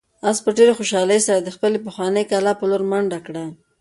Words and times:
آس 0.29 0.37
په 0.45 0.49
ډېرې 0.57 0.73
خوشحالۍ 0.79 1.19
سره 1.27 1.39
د 1.41 1.49
خپلې 1.55 1.77
پخوانۍ 1.85 2.23
کلا 2.31 2.53
په 2.59 2.65
لور 2.69 2.83
منډه 2.91 3.19
کړه. 3.27 3.45